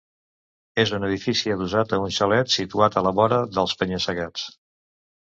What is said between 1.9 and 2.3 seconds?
a un